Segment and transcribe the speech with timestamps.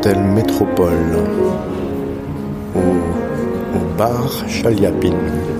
[0.00, 1.18] hôtel Métropole,
[2.74, 5.59] au, au bar Chaliapine.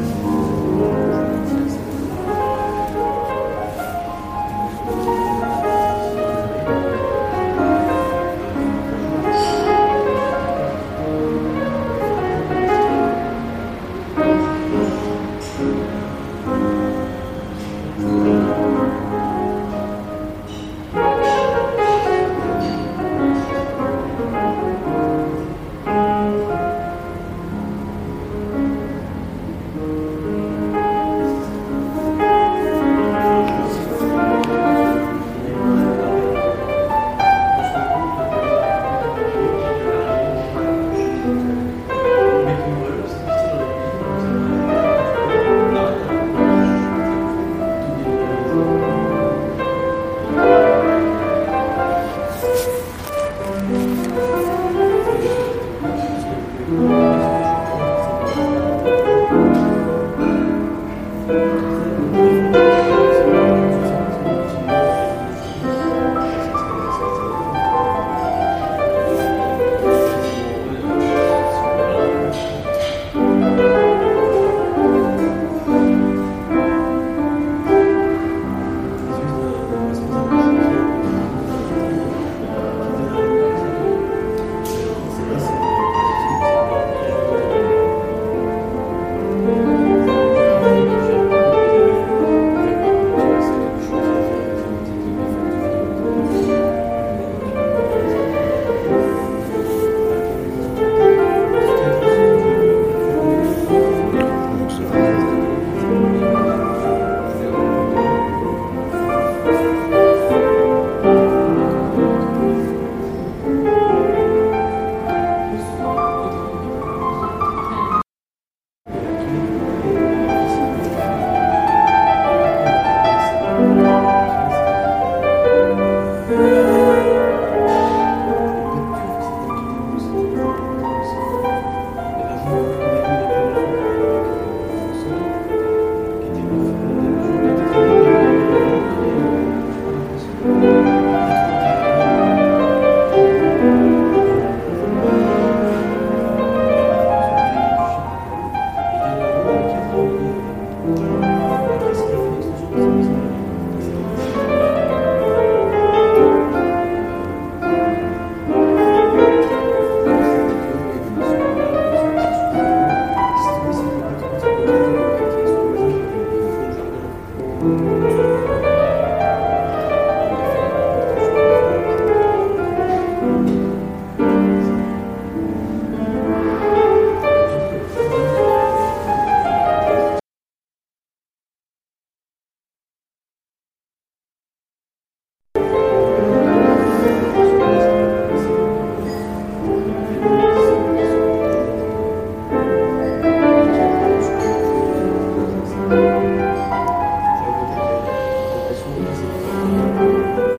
[167.60, 168.39] Música